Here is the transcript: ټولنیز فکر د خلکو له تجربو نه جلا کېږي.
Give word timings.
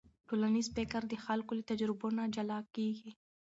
ټولنیز 0.27 0.67
فکر 0.75 1.01
د 1.07 1.13
خلکو 1.25 1.51
له 1.57 1.63
تجربو 1.71 2.07
نه 2.17 2.23
جلا 2.35 2.59
کېږي. 2.75 3.09